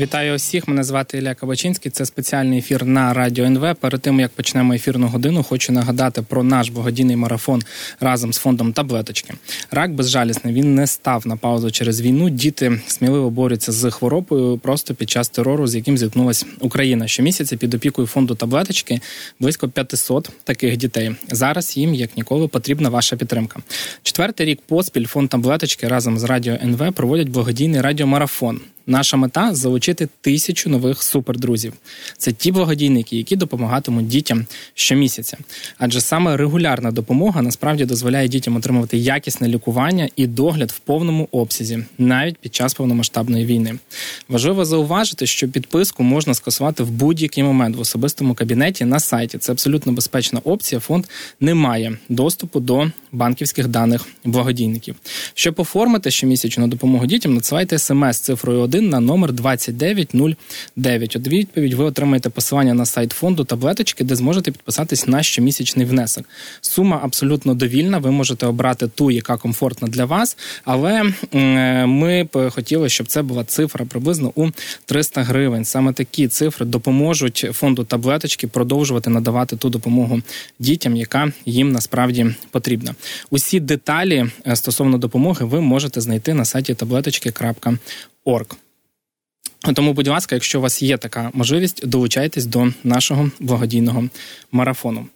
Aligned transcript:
Вітаю 0.00 0.34
усіх. 0.34 0.68
Мене 0.68 0.84
звати 0.84 1.18
Ілля 1.18 1.34
Кабачинський. 1.34 1.90
Це 1.90 2.06
спеціальний 2.06 2.58
ефір 2.58 2.84
на 2.84 3.14
радіо 3.14 3.44
НВ. 3.44 3.74
Перед 3.80 4.00
тим 4.00 4.20
як 4.20 4.30
почнемо 4.30 4.74
ефірну 4.74 5.06
годину, 5.06 5.42
хочу 5.42 5.72
нагадати 5.72 6.22
про 6.22 6.42
наш 6.42 6.68
благодійний 6.68 7.16
марафон 7.16 7.62
разом 8.00 8.32
з 8.32 8.38
фондом 8.38 8.72
таблеточки. 8.72 9.34
Рак 9.70 9.94
безжалісний 9.94 10.54
він 10.54 10.74
не 10.74 10.86
став 10.86 11.26
на 11.26 11.36
паузу 11.36 11.70
через 11.70 12.00
війну. 12.00 12.30
Діти 12.30 12.80
сміливо 12.86 13.30
борються 13.30 13.72
з 13.72 13.90
хворобою 13.90 14.58
просто 14.58 14.94
під 14.94 15.10
час 15.10 15.28
терору, 15.28 15.66
з 15.66 15.74
яким 15.74 15.98
зіткнулася 15.98 16.46
Україна. 16.60 17.08
Щомісяця 17.08 17.56
під 17.56 17.74
опікою 17.74 18.06
фонду 18.06 18.34
таблеточки 18.34 19.00
близько 19.40 19.68
500 19.68 20.30
таких 20.44 20.76
дітей. 20.76 21.16
Зараз 21.30 21.76
їм 21.76 21.94
як 21.94 22.16
ніколи 22.16 22.48
потрібна 22.48 22.88
ваша 22.88 23.16
підтримка. 23.16 23.60
Четвертий 24.02 24.46
рік 24.46 24.60
поспіль 24.66 25.06
фонд 25.06 25.28
таблеточки 25.28 25.88
разом 25.88 26.18
з 26.18 26.24
радіо 26.24 26.54
НВ 26.62 26.92
проводять 26.92 27.28
благодійний 27.28 27.80
радіомарафон. 27.80 28.60
Наша 28.90 29.16
мета 29.16 29.54
залучити 29.54 30.08
тисячу 30.20 30.70
нових 30.70 31.02
супердрузів. 31.02 31.72
Це 32.18 32.32
ті 32.32 32.52
благодійники, 32.52 33.16
які 33.16 33.36
допомагатимуть 33.36 34.08
дітям 34.08 34.46
щомісяця. 34.74 35.38
Адже 35.78 36.00
саме 36.00 36.36
регулярна 36.36 36.90
допомога 36.90 37.42
насправді 37.42 37.84
дозволяє 37.84 38.28
дітям 38.28 38.56
отримувати 38.56 38.98
якісне 38.98 39.48
лікування 39.48 40.08
і 40.16 40.26
догляд 40.26 40.70
в 40.70 40.78
повному 40.78 41.28
обсязі, 41.32 41.84
навіть 41.98 42.38
під 42.38 42.54
час 42.54 42.74
повномасштабної 42.74 43.46
війни. 43.46 43.78
Важливо 44.28 44.64
зауважити, 44.64 45.26
що 45.26 45.48
підписку 45.48 46.02
можна 46.02 46.34
скасувати 46.34 46.82
в 46.82 46.90
будь-який 46.90 47.44
момент 47.44 47.76
в 47.76 47.80
особистому 47.80 48.34
кабінеті 48.34 48.84
на 48.84 49.00
сайті. 49.00 49.38
Це 49.38 49.52
абсолютно 49.52 49.92
безпечна 49.92 50.40
опція. 50.44 50.80
Фонд 50.80 51.06
не 51.40 51.54
має 51.54 51.98
доступу 52.08 52.60
до 52.60 52.90
банківських 53.12 53.68
даних 53.68 54.06
благодійників. 54.24 54.96
Щоб 55.34 55.54
оформити 55.60 56.10
щомісячну 56.10 56.68
допомогу 56.68 57.06
дітям, 57.06 57.34
надсилайте 57.34 57.78
смс 57.78 58.18
цифрою 58.18 58.60
1 58.60 58.79
на 58.88 59.00
номер 59.00 59.32
2909. 59.32 61.16
От 61.16 61.28
відповідь 61.28 61.74
ви 61.74 61.84
отримаєте 61.84 62.30
посилання 62.30 62.74
на 62.74 62.86
сайт 62.86 63.12
фонду 63.12 63.44
таблеточки, 63.44 64.04
де 64.04 64.16
зможете 64.16 64.50
підписатись 64.50 65.06
на 65.06 65.22
щомісячний 65.22 65.86
внесок. 65.86 66.24
Сума 66.60 67.00
абсолютно 67.02 67.54
довільна. 67.54 67.98
Ви 67.98 68.10
можете 68.10 68.46
обрати 68.46 68.88
ту, 68.88 69.10
яка 69.10 69.36
комфортна 69.36 69.88
для 69.88 70.04
вас, 70.04 70.36
але 70.64 71.02
ми 71.86 72.24
б 72.32 72.50
хотіли, 72.50 72.88
щоб 72.88 73.06
це 73.06 73.22
була 73.22 73.44
цифра 73.44 73.84
приблизно 73.84 74.32
у 74.34 74.48
300 74.86 75.22
гривень. 75.22 75.64
Саме 75.64 75.92
такі 75.92 76.28
цифри 76.28 76.66
допоможуть 76.66 77.46
фонду 77.52 77.84
таблеточки 77.84 78.46
продовжувати 78.46 79.10
надавати 79.10 79.56
ту 79.56 79.70
допомогу 79.70 80.22
дітям, 80.58 80.96
яка 80.96 81.32
їм 81.46 81.72
насправді 81.72 82.34
потрібна. 82.50 82.94
Усі 83.30 83.60
деталі 83.60 84.26
е, 84.46 84.56
стосовно 84.56 84.98
допомоги 84.98 85.46
ви 85.46 85.60
можете 85.60 86.00
знайти 86.00 86.34
на 86.34 86.44
сайті 86.44 86.74
таблеточки.орг. 86.74 88.46
Тому, 89.62 89.92
будь 89.92 90.08
ласка, 90.08 90.34
якщо 90.34 90.58
у 90.58 90.62
вас 90.62 90.82
є 90.82 90.96
така 90.96 91.30
можливість, 91.34 91.86
долучайтесь 91.86 92.46
до 92.46 92.72
нашого 92.84 93.30
благодійного 93.40 94.04
марафону. 94.52 95.06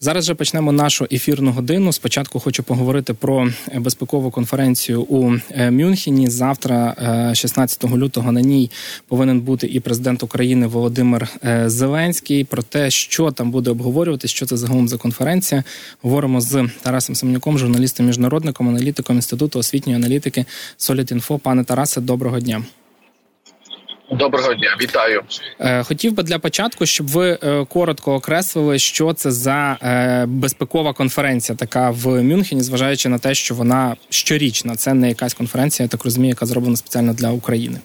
Зараз 0.00 0.24
же 0.24 0.34
почнемо 0.34 0.72
нашу 0.72 1.06
ефірну 1.12 1.52
годину. 1.52 1.92
Спочатку 1.92 2.40
хочу 2.40 2.62
поговорити 2.62 3.14
про 3.14 3.48
безпекову 3.74 4.30
конференцію 4.30 5.02
у 5.02 5.34
е, 5.50 5.70
Мюнхені. 5.70 6.30
Завтра, 6.30 6.94
16 7.34 7.84
е, 7.84 7.88
лютого, 7.88 8.32
на 8.32 8.40
ній 8.40 8.70
повинен 9.08 9.40
бути 9.40 9.66
і 9.66 9.80
президент 9.80 10.22
України 10.22 10.66
Володимир 10.66 11.28
е, 11.44 11.70
Зеленський. 11.70 12.44
Про 12.44 12.62
те, 12.62 12.90
що 12.90 13.30
там 13.30 13.50
буде 13.50 13.70
обговорювати, 13.70 14.28
що 14.28 14.46
це 14.46 14.56
загалом 14.56 14.88
за 14.88 14.96
конференція. 14.96 15.64
Говоримо 16.02 16.40
з 16.40 16.68
Тарасом 16.82 17.14
Семнюком, 17.14 17.58
журналістом, 17.58 18.06
міжнародником, 18.06 18.68
аналітиком 18.68 19.16
інституту 19.16 19.58
освітньої 19.58 19.96
аналітики 19.96 20.44
Солітінфо. 20.76 21.38
Пане 21.38 21.64
Тарасе, 21.64 22.00
доброго 22.00 22.40
дня. 22.40 22.62
Доброго 24.10 24.54
дня, 24.54 24.76
вітаю. 24.82 25.22
Е, 25.60 25.82
хотів 25.82 26.12
би 26.12 26.22
для 26.22 26.38
початку, 26.38 26.86
щоб 26.86 27.08
ви 27.08 27.38
е, 27.42 27.64
коротко 27.64 28.14
окреслили, 28.14 28.78
що 28.78 29.12
це 29.12 29.30
за 29.30 29.78
е, 29.82 30.24
безпекова 30.26 30.92
конференція, 30.92 31.56
така 31.56 31.90
в 31.90 32.22
Мюнхені, 32.22 32.60
зважаючи 32.60 33.08
на 33.08 33.18
те, 33.18 33.34
що 33.34 33.54
вона 33.54 33.96
щорічна. 34.10 34.76
Це 34.76 34.94
не 34.94 35.08
якась 35.08 35.34
конференція, 35.34 35.84
я 35.84 35.88
так 35.88 36.04
розумію, 36.04 36.28
яка 36.28 36.46
зроблена 36.46 36.76
спеціально 36.76 37.12
для 37.12 37.30
України. 37.30 37.78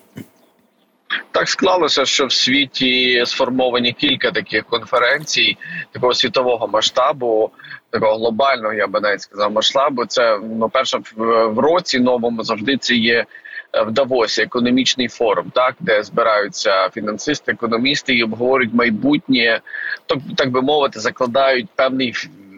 Так 1.31 1.49
склалося, 1.49 2.05
що 2.05 2.25
в 2.25 2.31
світі 2.31 3.23
сформовані 3.25 3.93
кілька 3.93 4.31
таких 4.31 4.65
конференцій, 4.65 5.57
такого 5.91 6.13
світового 6.13 6.67
масштабу, 6.67 7.51
такого 7.89 8.15
глобального, 8.15 8.73
я 8.73 8.87
би 8.87 8.99
навіть 8.99 9.21
сказав, 9.21 9.51
масштабу. 9.51 10.05
Це 10.05 10.39
ну, 10.59 10.69
перше 10.69 10.99
в 11.17 11.59
році 11.59 11.99
новому 11.99 12.43
завжди 12.43 12.77
це 12.77 12.95
є 12.95 13.25
в 13.73 13.91
Давосі 13.91 14.41
економічний 14.41 15.07
форум, 15.07 15.51
так 15.55 15.75
де 15.79 16.03
збираються 16.03 16.89
фінансисти, 16.89 17.51
економісти 17.51 18.13
і 18.13 18.23
обговорюють 18.23 18.73
майбутнє, 18.73 19.61
так, 20.05 20.17
так 20.37 20.51
би 20.51 20.61
мовити, 20.61 20.99
закладають 20.99 21.67
певний 21.75 22.13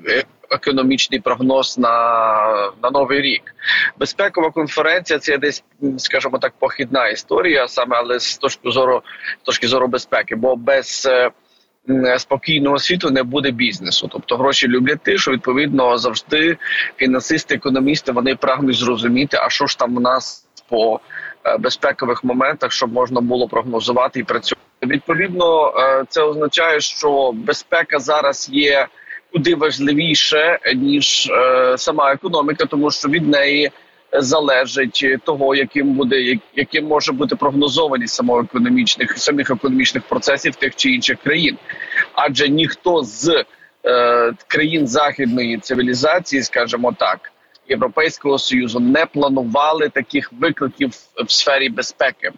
е, 0.07 0.23
економічний 0.51 1.19
прогноз 1.19 1.77
на 1.77 2.71
на 2.83 2.89
новий 2.91 3.21
рік. 3.21 3.55
Безпекова 3.99 4.51
конференція 4.51 5.19
це 5.19 5.37
десь, 5.37 5.63
скажімо 5.97 6.37
так, 6.37 6.53
похідна 6.59 7.07
історія, 7.07 7.67
саме 7.67 7.95
але 7.95 8.19
з 8.19 8.37
точки 8.37 8.71
зору 8.71 9.03
з 9.41 9.45
точки 9.45 9.67
зору 9.67 9.87
безпеки, 9.87 10.35
бо 10.35 10.55
без 10.55 11.07
е, 11.11 11.31
Спокійного 12.17 12.79
світу 12.79 13.11
не 13.11 13.23
буде 13.23 13.51
бізнесу, 13.51 14.09
тобто 14.11 14.37
гроші 14.37 14.67
люблять 14.67 15.01
тишу. 15.03 15.31
Відповідно, 15.31 15.97
завжди 15.97 16.57
фінансисти, 16.97 17.55
економісти 17.55 18.11
вони 18.11 18.35
прагнуть 18.35 18.75
зрозуміти, 18.75 19.37
а 19.41 19.49
що 19.49 19.67
ж 19.67 19.79
там 19.79 19.97
у 19.97 19.99
нас 19.99 20.48
по 20.69 20.99
е, 21.45 21.57
безпекових 21.57 22.23
моментах, 22.23 22.71
щоб 22.71 22.93
можна 22.93 23.21
було 23.21 23.47
прогнозувати 23.47 24.19
і 24.19 24.23
працювати. 24.23 24.61
Відповідно, 24.83 25.73
е, 25.77 26.03
це 26.09 26.21
означає, 26.21 26.79
що 26.79 27.31
безпека 27.35 27.99
зараз 27.99 28.49
є 28.51 28.87
куди 29.31 29.55
важливіше 29.55 30.59
ніж 30.75 31.27
е, 31.31 31.77
сама 31.77 32.13
економіка, 32.13 32.65
тому 32.65 32.91
що 32.91 33.09
від 33.09 33.27
неї 33.27 33.71
залежить 34.13 35.05
того, 35.23 35.55
яким 35.55 35.93
буде 35.93 36.39
яким 36.55 36.85
може 36.85 37.11
бути 37.11 37.35
прогнозованість 37.35 38.15
самоекономічних 38.15 39.17
самих 39.17 39.51
економічних 39.51 40.03
процесів 40.03 40.55
тих 40.55 40.75
чи 40.75 40.89
інших 40.89 41.17
країн, 41.23 41.57
адже 42.13 42.49
ніхто 42.49 43.03
з 43.03 43.43
країн 44.47 44.87
західної 44.87 45.57
цивілізації, 45.57 46.43
скажімо 46.43 46.95
так. 46.99 47.31
Європейського 47.69 48.39
союзу 48.39 48.79
не 48.79 49.05
планували 49.05 49.89
таких 49.89 50.33
викликів 50.33 50.89
в 51.25 51.31
сфері 51.31 51.69
безпеки, 51.69 52.31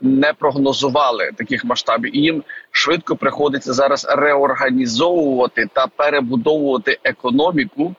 не 0.00 0.32
прогнозували 0.32 1.30
таких 1.36 1.64
масштабів. 1.64 2.16
І 2.16 2.20
їм 2.20 2.42
швидко 2.70 3.16
приходиться 3.16 3.72
зараз 3.72 4.06
реорганізовувати 4.10 5.66
та 5.72 5.86
перебудовувати 5.86 6.98
економіку, 7.04 7.94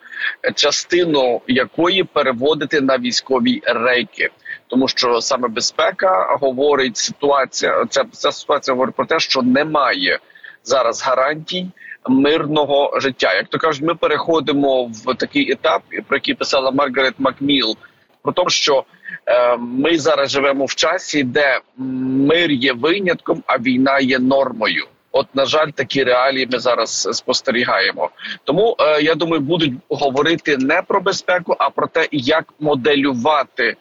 частину 0.55 1.41
якої 1.47 2.03
переводити 2.03 2.81
на 2.81 2.97
військові 2.97 3.61
рейки. 3.65 4.29
Тому 4.67 4.87
що 4.87 5.21
саме 5.21 5.47
безпека 5.47 6.37
говорить 6.41 6.97
ситуація. 6.97 7.85
Ця, 7.89 8.05
ця 8.11 8.31
ситуація 8.31 8.75
говорить 8.75 8.95
про 8.95 9.05
те, 9.05 9.19
що 9.19 9.41
немає 9.41 10.19
зараз 10.63 11.03
гарантій 11.03 11.67
мирного 12.09 12.99
життя. 12.99 13.33
Як 13.33 13.47
то 13.47 13.57
кажуть, 13.57 13.83
ми 13.83 13.95
переходимо 13.95 14.83
в 14.83 15.15
такий 15.15 15.51
етап, 15.51 15.81
про 16.07 16.17
який 16.17 16.35
писала 16.35 16.71
Маргарет 16.71 17.15
Макміл, 17.17 17.77
про 18.21 18.33
те, 18.33 18.43
що 18.47 18.83
е, 19.25 19.57
ми 19.57 19.97
зараз 19.97 20.31
живемо 20.31 20.65
в 20.65 20.75
часі, 20.75 21.23
де 21.23 21.59
мир 21.77 22.51
є 22.51 22.73
винятком, 22.73 23.43
а 23.47 23.57
війна 23.57 23.99
є 23.99 24.19
нормою. 24.19 24.85
От, 25.11 25.27
на 25.33 25.45
жаль, 25.45 25.69
такі 25.69 26.03
реалії 26.03 26.47
ми 26.51 26.59
зараз 26.59 27.09
спостерігаємо. 27.11 28.09
Тому 28.43 28.75
е, 28.79 29.01
я 29.01 29.15
думаю, 29.15 29.41
будуть 29.41 29.73
говорити 29.89 30.57
не 30.57 30.81
про 30.81 31.01
безпеку, 31.01 31.55
а 31.59 31.69
про 31.69 31.87
те, 31.87 32.07
як 32.11 32.53
моделювати 32.59 33.75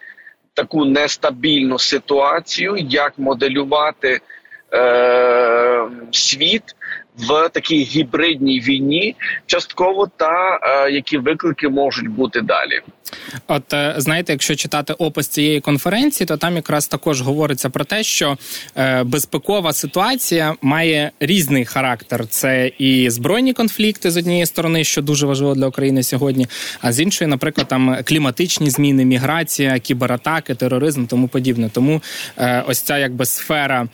таку 0.55 0.85
нестабільну 0.85 1.79
ситуацію, 1.79 2.77
як 2.77 3.19
моделювати 3.19 4.21
е, 4.73 5.89
світ 6.11 6.63
в 7.19 7.49
такій 7.49 7.83
гібридній 7.83 8.61
війні, 8.61 9.17
частково 9.47 10.09
та 10.17 10.61
е, 10.63 10.91
які 10.91 11.19
виклики 11.19 11.69
можуть 11.69 12.09
бути 12.09 12.41
далі. 12.41 12.81
От 13.47 13.73
е, 13.73 13.95
знаєте, 13.97 14.33
якщо 14.33 14.57
читати 14.57 14.93
опис 14.93 15.29
цієї 15.29 15.61
конференції, 15.61 16.27
то 16.27 16.37
там 16.37 16.57
якраз 16.57 16.87
також 16.87 17.21
говориться 17.21 17.71
про 17.71 17.85
те, 17.85 18.03
що 18.03 18.39
е, 18.77 19.05
безпекова 19.05 19.73
ситуація 19.73 20.55
має 20.63 21.11
різний 21.21 21.65
характер. 21.65 22.27
Це 22.27 22.71
і 22.79 23.11
збройні 23.11 23.53
конфлікти 23.53 24.11
з 24.11 24.17
однієї 24.17 24.47
сторони, 24.47 24.85
що 24.85 25.03
дуже 25.03 25.27
важливо 25.27 25.55
для 25.55 25.67
України 25.67 26.03
сьогодні. 26.03 26.47
А 26.81 26.93
з 26.93 27.01
іншої, 27.01 27.31
наприклад, 27.31 27.69
там 27.69 27.97
кліматичні 28.05 28.71
зміни, 28.71 29.05
міграція, 29.05 29.79
кібератаки, 29.79 30.55
тероризм, 30.55 31.07
тому 31.07 31.29
подібне. 31.29 31.71
Тому 31.73 32.03
е, 32.39 32.65
ось 32.69 32.81
ця 32.81 32.99
якби 32.99 33.27
сфера 33.27 33.89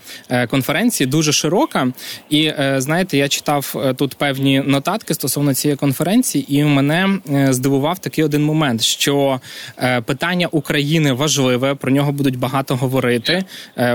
конференції 0.48 1.06
дуже 1.06 1.32
широка. 1.32 1.88
І 2.30 2.52
знаєте 2.76 3.11
знаєте, 3.12 3.16
я 3.16 3.28
читав 3.28 3.74
е, 3.76 3.94
тут 3.94 4.14
певні 4.14 4.60
нотатки 4.60 5.14
стосовно 5.14 5.54
цієї 5.54 5.76
конференції, 5.76 6.44
і 6.48 6.64
мене 6.64 7.18
е, 7.30 7.52
здивував 7.52 7.98
такий 7.98 8.24
один 8.24 8.44
момент, 8.44 8.82
що 8.82 9.40
е, 9.78 10.00
питання 10.00 10.48
України 10.50 11.12
важливе, 11.12 11.74
про 11.74 11.92
нього 11.92 12.12
будуть 12.12 12.38
багато 12.38 12.76
говорити. 12.76 13.44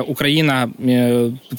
Україна, 0.07 0.69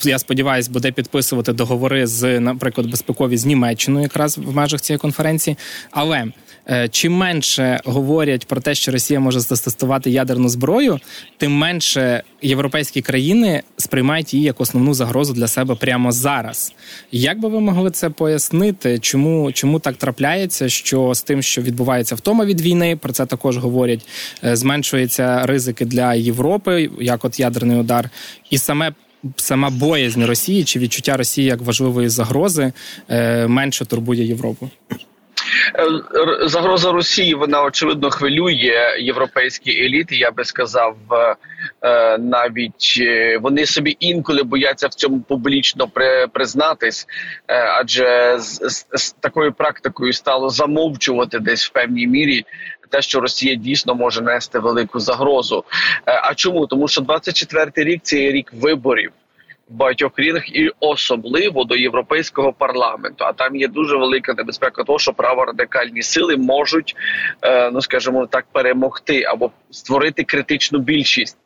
я 0.03 0.19
сподіваюся, 0.19 0.71
буде 0.71 0.91
підписувати 0.91 1.53
договори 1.53 2.07
з, 2.07 2.39
наприклад, 2.39 2.87
безпекові 2.87 3.37
з 3.37 3.45
Німеччиною, 3.45 4.03
якраз 4.03 4.37
в 4.37 4.55
межах 4.55 4.81
цієї 4.81 4.99
конференції. 4.99 5.57
Але 5.91 6.25
чим 6.91 7.13
менше 7.13 7.79
говорять 7.85 8.47
про 8.47 8.61
те, 8.61 8.75
що 8.75 8.91
Росія 8.91 9.19
може 9.19 9.39
застосувати 9.39 10.11
ядерну 10.11 10.49
зброю, 10.49 10.99
тим 11.37 11.51
менше 11.51 12.23
європейські 12.41 13.01
країни 13.01 13.63
сприймають 13.77 14.33
її 14.33 14.45
як 14.45 14.61
основну 14.61 14.93
загрозу 14.93 15.33
для 15.33 15.47
себе 15.47 15.75
прямо 15.75 16.11
зараз. 16.11 16.73
Як 17.11 17.39
би 17.39 17.49
ви 17.49 17.59
могли 17.59 17.91
це 17.91 18.09
пояснити? 18.09 18.99
Чому 18.99 19.51
чому 19.51 19.79
так 19.79 19.95
трапляється? 19.95 20.69
Що 20.69 21.13
з 21.13 21.23
тим, 21.23 21.41
що 21.41 21.61
відбувається 21.61 22.15
втома 22.15 22.45
від 22.45 22.61
війни, 22.61 22.95
про 22.95 23.13
це 23.13 23.25
також 23.25 23.57
говорять, 23.57 24.07
е, 24.43 24.55
зменшуються 24.55 25.45
ризики 25.45 25.85
для 25.85 26.13
Європи, 26.13 26.89
як 26.99 27.25
от 27.25 27.39
ядерний 27.39 27.77
удар, 27.77 28.09
і 28.49 28.57
саме. 28.57 28.93
Сама 29.35 29.69
боязнь 29.69 30.23
Росії 30.23 30.63
чи 30.63 30.79
відчуття 30.79 31.17
Росії 31.17 31.47
як 31.47 31.61
важливої 31.61 32.09
загрози 32.09 32.73
е, 33.09 33.47
менше 33.47 33.85
турбує 33.85 34.25
Європу. 34.25 34.69
Е, 35.75 36.47
загроза 36.47 36.91
Росії 36.91 37.33
вона 37.33 37.63
очевидно 37.63 38.09
хвилює 38.09 38.97
європейські 38.99 39.85
еліти. 39.85 40.15
Я 40.15 40.31
би 40.31 40.45
сказав, 40.45 40.97
е, 41.81 42.17
навіть 42.17 42.95
е, 43.01 43.37
вони 43.37 43.65
собі 43.65 43.97
інколи 43.99 44.43
бояться 44.43 44.87
в 44.87 44.93
цьому 44.93 45.21
публічно 45.21 45.87
признатись, 46.33 47.07
адже 47.47 48.35
з, 48.39 48.85
з, 48.93 49.11
такою 49.11 49.53
практикою 49.53 50.13
стало 50.13 50.49
замовчувати 50.49 51.39
десь 51.39 51.65
в 51.65 51.71
певній 51.71 52.07
мірі. 52.07 52.45
Те, 52.91 53.01
що 53.01 53.19
Росія 53.19 53.55
дійсно 53.55 53.95
може 53.95 54.21
нести 54.21 54.59
велику 54.59 54.99
загрозу. 54.99 55.63
А 56.05 56.35
чому 56.35 56.67
тому, 56.67 56.87
що 56.87 57.01
24-й 57.01 57.83
рік 57.83 57.99
це 58.03 58.15
рік 58.17 58.51
виборів 58.53 59.11
багатьох 59.69 60.13
країнах 60.13 60.55
і 60.55 60.71
особливо 60.79 61.63
до 61.63 61.75
європейського 61.75 62.53
парламенту. 62.53 63.25
А 63.25 63.33
там 63.33 63.55
є 63.55 63.67
дуже 63.67 63.97
велика 63.97 64.33
небезпека, 64.33 64.83
того, 64.83 64.99
що 64.99 65.13
праворадикальні 65.13 66.01
сили 66.01 66.37
можуть, 66.37 66.95
е, 67.41 67.71
ну 67.71 67.81
скажімо 67.81 68.27
так, 68.27 68.45
перемогти 68.51 69.23
або 69.23 69.51
створити 69.71 70.23
критичну 70.23 70.79
більшість. 70.79 71.37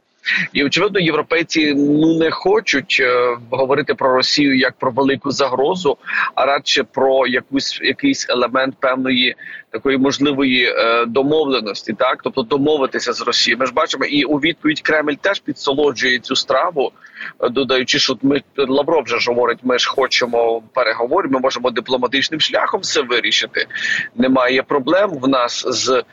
І 0.54 0.64
очевидно, 0.64 1.00
європейці 1.00 1.74
ну 1.74 2.18
не 2.18 2.32
хочуть 2.32 2.98
е, 3.00 3.38
говорити 3.50 3.94
про 3.94 4.16
Росію 4.16 4.58
як 4.58 4.74
про 4.74 4.92
велику 4.92 5.32
загрозу, 5.32 5.98
а 6.36 6.46
радше 6.46 6.84
про 6.84 7.28
якусь 7.28 7.80
якийсь 7.82 8.30
елемент 8.30 8.76
певної 8.80 9.36
такої 9.74 9.98
можливої 9.98 10.66
е, 10.66 11.06
домовленості, 11.06 11.94
так 11.94 12.20
тобто 12.24 12.42
домовитися 12.42 13.14
з 13.14 13.22
Росією. 13.22 13.58
Ми 13.60 13.66
ж 13.66 13.74
бачимо, 13.74 14.06
і 14.06 14.24
у 14.24 14.38
відповідь 14.38 14.82
Кремль 14.82 15.14
теж 15.22 15.40
підсолоджує 15.40 16.20
цю 16.20 16.36
страву, 16.36 16.92
е, 17.44 17.50
додаючи, 17.50 18.00
що 18.00 18.18
ми 18.22 18.42
Лавров 18.58 19.04
вже 19.04 19.20
ж 19.20 19.30
говорить, 19.30 19.60
ми 19.64 19.80
ж 19.80 19.90
хочемо 19.90 20.64
переговорів, 20.74 21.32
ми 21.32 21.40
можемо 21.40 21.72
дипломатичним 21.72 22.40
шляхом 22.40 22.82
все 22.82 23.02
вирішити. 23.02 23.66
Немає 24.16 24.64
проблем 24.64 25.10
в 25.10 25.28
нас 25.28 25.66
з 25.68 26.04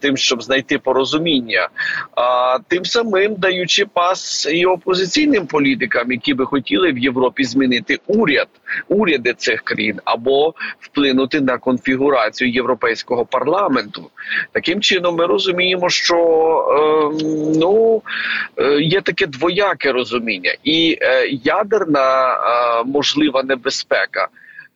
тим, 0.00 0.16
щоб 0.16 0.42
знайти 0.42 0.78
порозуміння, 0.78 1.68
а 2.16 2.58
тим 2.68 2.84
самим 2.84 3.34
даючи 3.34 3.86
пас 3.86 4.48
і 4.52 4.66
опозиційним 4.66 5.46
політикам, 5.46 6.12
які 6.12 6.34
би 6.34 6.46
хотіли 6.46 6.92
в 6.92 6.98
Європі 6.98 7.44
змінити 7.44 7.98
уряд, 8.06 8.48
уряди 8.88 9.34
цих 9.34 9.62
країн 9.62 10.00
або 10.04 10.54
вплинути 10.80 11.40
на 11.40 11.58
конфігурацію 11.58 12.50
європейського 12.50 13.24
парламенту. 13.24 14.10
Таким 14.52 14.80
чином, 14.80 15.16
ми 15.16 15.26
розуміємо, 15.26 15.90
що 15.90 16.16
е, 16.16 17.24
ну 17.58 18.02
е, 18.58 18.80
є 18.80 19.00
таке 19.00 19.26
двояке 19.26 19.92
розуміння, 19.92 20.54
і 20.64 20.98
е, 21.02 21.28
ядерна 21.44 22.32
е, 22.32 22.84
можлива 22.84 23.42
небезпека. 23.42 24.28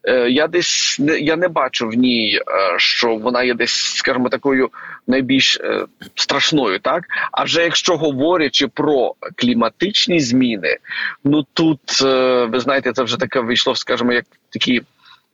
Е, 0.06 0.30
я 0.30 0.48
десь 0.48 0.96
не 0.98 1.18
я 1.18 1.36
не 1.36 1.48
бачу 1.48 1.88
в 1.88 1.94
ній, 1.94 2.36
е, 2.36 2.78
що 2.78 3.16
вона 3.16 3.42
є 3.42 3.54
десь, 3.54 3.96
скажімо, 3.96 4.28
такою 4.28 4.70
найбільш 5.06 5.60
страшною, 6.14 6.78
так? 6.78 7.04
А 7.32 7.44
вже 7.44 7.62
якщо 7.62 7.96
говорячи 7.96 8.68
про 8.68 9.14
кліматичні 9.36 10.20
зміни, 10.20 10.76
ну 11.24 11.46
тут 11.52 12.02
ви 12.50 12.60
знаєте, 12.60 12.92
це 12.92 13.02
вже 13.02 13.16
таке 13.16 13.40
вийшло, 13.40 13.74
скажімо, 13.74 14.12
як 14.12 14.24
такі 14.50 14.82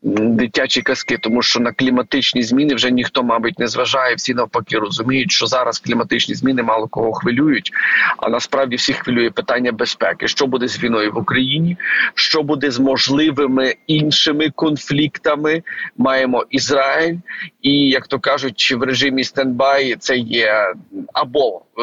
дитячі 0.03 0.83
казки, 0.83 1.19
тому 1.19 1.43
що 1.43 1.61
на 1.61 1.73
кліматичні 1.73 2.43
зміни 2.43 2.75
вже 2.75 2.91
ніхто, 2.91 3.23
мабуть, 3.23 3.59
не 3.59 3.69
зважає. 3.69 4.15
Всі 4.15 4.35
навпаки 4.35 4.79
розуміють, 4.79 5.33
що 5.33 5.47
зараз 5.47 5.79
кліматичні 5.79 6.35
зміни 6.35 6.63
мало 6.63 6.89
кого 6.89 7.13
хвилюють. 7.13 7.73
А 8.17 8.29
насправді 8.29 8.77
всіх 8.77 8.97
хвилює 8.97 9.31
питання 9.31 9.73
безпеки. 9.73 10.29
Що 10.29 10.47
буде 10.47 10.69
з 10.69 10.83
війною 10.83 11.13
в 11.13 11.19
Україні? 11.19 11.77
Що 12.15 12.43
буде 12.43 12.71
з 12.71 12.79
можливими 12.79 13.75
іншими 13.87 14.51
конфліктами? 14.51 15.63
Маємо 15.97 16.45
Ізраїль, 16.51 17.17
і 17.63 17.89
як 17.89 18.07
то 18.07 18.19
кажуть, 18.19 18.75
в 18.79 18.83
режимі 18.83 19.25
стендбай 19.25 19.97
це 19.99 20.17
є 20.17 20.75
або 21.13 21.63
е, 21.79 21.83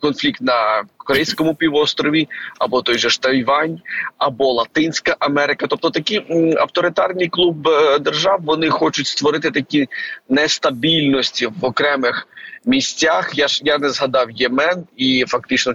конфлікт 0.00 0.40
на 0.40 0.82
Корейському 0.96 1.54
півострові, 1.54 2.28
або 2.58 2.82
той 2.82 2.98
же 2.98 3.10
ж 3.10 3.22
Тайвань, 3.22 3.80
або 4.18 4.52
Латинська 4.52 5.16
Америка, 5.18 5.66
тобто 5.68 5.90
такі 5.90 6.22
авторитарні 6.58 7.28
клуб 7.28 7.68
е, 7.68 7.98
держав 7.98 8.40
вони 8.42 8.70
хочуть 8.70 9.06
створити 9.06 9.50
такі 9.50 9.88
нестабільності 10.28 11.46
в 11.46 11.64
окремих 11.64 12.28
місцях. 12.64 13.30
Я 13.34 13.48
ж 13.48 13.60
я 13.64 13.78
не 13.78 13.90
згадав 13.90 14.30
Ємен 14.30 14.84
і 14.96 15.24
фактично 15.28 15.74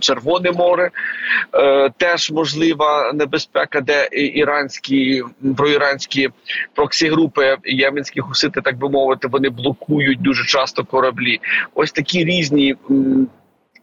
Червоне 0.00 0.52
море 0.52 0.90
е, 1.54 1.90
теж 1.96 2.30
можлива 2.30 3.12
небезпека, 3.12 3.80
де 3.80 4.08
іранські 4.12 5.22
проіранські 5.56 6.28
проксі 6.74 7.08
групи 7.08 7.56
єменські 7.64 8.20
хусити, 8.20 8.60
так 8.60 8.78
би 8.78 8.88
мовити, 8.88 9.28
вони 9.28 9.48
блокують 9.48 10.22
дуже 10.22 10.44
часто 10.44 10.84
кораблі. 10.84 11.40
Ось 11.74 11.92
такі 11.92 12.24
різні 12.24 12.76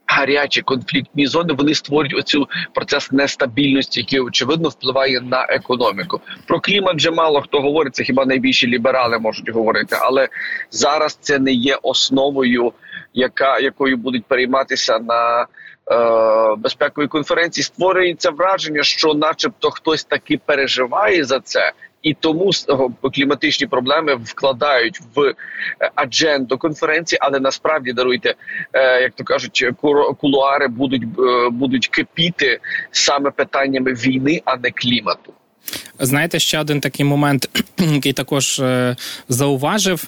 гарячі 0.08 0.62
конфліктні 0.62 1.28
зони 1.28 1.54
вони 1.54 1.76
створюють 1.76 2.16
оцю 2.16 2.48
процес 2.74 3.12
нестабільності, 3.12 4.00
який 4.00 4.20
очевидно 4.20 4.70
впливає 4.70 5.22
на 5.22 5.46
економіку. 5.50 6.22
Про 6.48 6.60
клімат 6.60 6.96
вже 6.96 7.12
мало 7.12 7.42
хто 7.42 7.62
говорить, 7.62 7.96
це 7.96 8.04
хіба 8.04 8.26
найбільші 8.26 8.68
ліберали 8.68 9.20
можуть 9.20 9.50
говорити, 9.50 9.98
але 10.02 10.28
зараз 10.72 11.18
це 11.22 11.40
не 11.40 11.52
є 11.52 11.78
основою, 11.82 12.74
яка 13.14 13.60
якою 13.60 13.98
будуть 13.98 14.26
перейматися 14.26 15.00
на 15.00 15.42
е, 15.92 16.56
безпековій 16.58 17.08
конференції. 17.08 17.64
Створюється 17.64 18.32
враження, 18.32 18.84
що, 18.84 19.14
начебто, 19.14 19.72
хтось 19.72 20.04
таки 20.04 20.40
переживає 20.46 21.24
за 21.24 21.40
це 21.40 21.72
і 22.06 22.14
тому 22.14 22.52
кліматичні 23.14 23.68
проблеми 23.68 24.16
вкладають 24.16 25.00
в 25.16 25.22
е, 25.22 25.34
адженду 25.96 26.58
конференції, 26.58 27.20
але 27.22 27.40
насправді 27.40 27.94
даруйте, 27.94 28.36
е, 28.74 29.02
як 29.02 29.14
то 29.14 29.24
кажуть, 29.24 29.66
кулуари 30.18 30.68
будуть 30.68 31.04
е, 31.04 31.50
будуть 31.50 31.88
кипіти 31.88 32.60
саме 32.92 33.32
питаннями 33.32 33.94
війни, 33.94 34.42
а 34.46 34.58
не 34.58 34.72
клімату. 34.72 35.34
Знаєте, 36.00 36.40
ще 36.40 36.60
один 36.60 36.80
такий 36.80 37.06
момент, 37.06 37.66
який 37.78 38.14
також 38.14 38.62
зауважив 39.30 40.08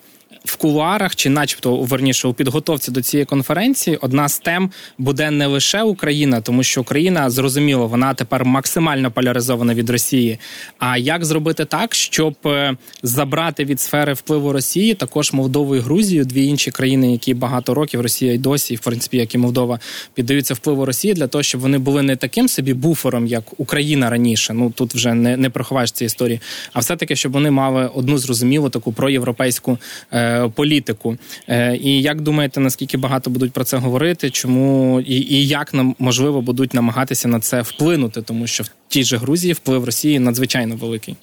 в 0.50 0.56
кулуарах, 0.56 1.16
чи, 1.16 1.30
начебто, 1.30 1.76
верніше 1.76 2.28
у 2.28 2.34
підготовці 2.34 2.92
до 2.92 3.02
цієї 3.02 3.26
конференції, 3.26 3.98
одна 4.02 4.30
з 4.30 4.40
тем 4.40 4.72
буде 4.98 5.32
не 5.32 5.48
лише 5.48 5.84
Україна, 5.84 6.42
тому 6.42 6.64
що 6.64 6.82
Україна 6.82 7.30
зрозуміло, 7.30 7.88
вона 7.88 8.14
тепер 8.14 8.46
максимально 8.46 9.12
поляризована 9.12 9.74
від 9.74 9.90
Росії. 9.90 10.40
А 10.80 10.98
як 10.98 11.26
зробити 11.26 11.66
так, 11.66 11.96
щоб 11.96 12.36
е, 12.46 12.76
забрати 13.04 13.66
від 13.66 13.82
сфери 13.82 14.14
впливу 14.14 14.54
Росії 14.54 14.94
також 14.94 15.34
Молдову 15.34 15.76
і 15.76 15.80
Грузію, 15.80 16.26
дві 16.26 16.46
інші 16.46 16.72
країни, 16.72 17.12
які 17.12 17.34
багато 17.34 17.74
років 17.74 18.02
Росія 18.02 18.34
й 18.34 18.38
досі, 18.38 18.76
в 18.76 18.80
принципі, 18.80 19.18
як 19.18 19.36
і 19.36 19.38
Молдова, 19.38 19.80
піддаються 20.14 20.54
впливу 20.54 20.86
Росії 20.86 21.14
для 21.14 21.28
того, 21.28 21.44
щоб 21.44 21.62
вони 21.62 21.78
були 21.78 22.02
не 22.02 22.16
таким 22.16 22.48
собі 22.48 22.74
буфером, 22.74 23.28
як 23.28 23.44
Україна 23.58 24.10
раніше. 24.10 24.54
Ну 24.54 24.70
тут 24.70 24.96
вже 24.96 25.14
не 25.14 25.38
не 25.38 25.50
приховаєш 25.50 25.92
цієї 25.92 26.08
історії, 26.08 26.40
а 26.74 26.80
все 26.80 26.96
таки, 26.96 27.16
щоб 27.16 27.32
вони 27.32 27.52
мали 27.52 27.90
одну 27.96 28.18
зрозумілу 28.18 28.70
таку 28.70 28.94
проєвропейську. 28.94 29.78
Е, 30.12 30.37
політику. 30.56 31.18
Е, 31.48 31.78
і 31.78 32.02
як 32.02 32.22
думаєте, 32.22 32.60
наскільки 32.60 32.98
багато 32.98 33.30
будуть 33.30 33.54
про 33.54 33.64
це 33.64 33.78
говорити? 33.78 34.30
Чому 34.30 35.02
і 35.02 35.16
і 35.16 35.48
як 35.48 35.74
нам 35.74 35.96
можливо 36.00 36.42
будуть 36.42 36.74
намагатися 36.74 37.28
на 37.28 37.40
це 37.40 37.62
вплинути, 37.62 38.22
тому 38.22 38.48
що 38.48 38.64
в 38.64 38.70
тій 38.88 39.04
же 39.04 39.18
Грузії 39.18 39.54
вплив 39.54 39.86
Росії 39.86 40.20
надзвичайно 40.20 40.76
великий. 40.76 41.16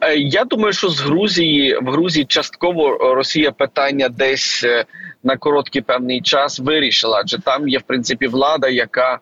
Е, 0.00 0.16
я 0.16 0.44
думаю, 0.44 0.72
що 0.72 0.88
з 0.88 1.00
Грузії 1.00 1.78
в 1.82 1.90
Грузії 1.90 2.24
частково 2.24 2.98
Росія 3.14 3.50
питання 3.50 4.08
десь 4.08 4.64
е, 4.64 4.84
на 5.22 5.36
короткий 5.36 5.82
певний 5.82 6.20
час 6.20 6.58
вирішила, 6.58 7.20
адже 7.24 7.38
там 7.38 7.68
є 7.68 7.78
в 7.78 7.82
принципі 7.82 8.26
влада, 8.26 8.68
яка 8.68 9.14
е, 9.14 9.18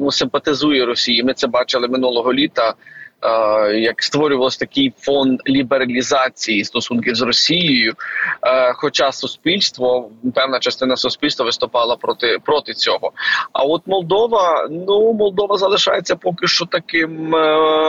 ну, 0.00 0.10
симпатизує 0.10 0.86
Росії. 0.86 1.22
Ми 1.22 1.34
це 1.34 1.46
бачили 1.46 1.88
минулого 1.88 2.34
літа. 2.34 2.74
Е, 3.22 3.74
як 3.74 4.02
створювався 4.02 4.58
такий 4.58 4.92
фонд 4.98 5.40
лібералізації 5.48 6.64
стосунків 6.64 7.14
з 7.14 7.22
Росією, 7.22 7.94
е, 8.42 8.72
хоча 8.72 9.12
суспільство, 9.12 10.10
певна 10.34 10.58
частина 10.58 10.96
суспільства 10.96 11.44
виступала 11.44 11.96
проти 11.96 12.38
проти 12.44 12.72
цього. 12.74 13.12
А 13.52 13.62
от 13.62 13.82
Молдова, 13.86 14.68
ну 14.70 15.12
Молдова 15.12 15.56
залишається 15.56 16.16
поки 16.16 16.46
що 16.46 16.66
таким 16.66 17.34
е, 17.34 17.38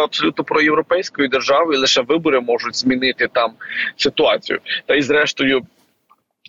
абсолютно 0.04 0.44
проєвропейською 0.44 1.28
державою. 1.28 1.80
Лише 1.80 2.02
вибори 2.02 2.40
можуть 2.40 2.76
змінити 2.76 3.28
там 3.34 3.52
ситуацію, 3.96 4.60
та 4.86 4.96
й 4.96 5.02
зрештою 5.02 5.62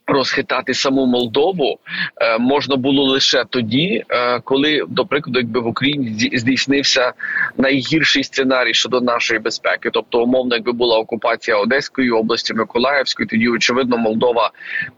розхитати 0.08 0.74
саму 0.74 1.06
Молдову 1.06 1.78
е, 2.20 2.38
можна 2.38 2.76
було 2.76 3.04
лише 3.04 3.44
тоді, 3.50 4.04
е, 4.08 4.40
коли, 4.40 4.84
до 4.88 5.06
прикладу, 5.06 5.38
якби 5.38 5.60
в 5.60 5.66
Україні 5.66 6.30
здійснився 6.32 7.12
найгірший 7.56 8.24
сценарій 8.24 8.74
щодо 8.74 9.00
нашої 9.00 9.40
безпеки, 9.40 9.90
тобто 9.92 10.22
умовно, 10.22 10.54
якби 10.54 10.72
була 10.72 10.98
окупація 10.98 11.56
Одеської 11.56 12.10
області, 12.10 12.54
Миколаївської, 12.54 13.26
тоді 13.26 13.48
очевидно, 13.48 13.98
Молдова 13.98 14.50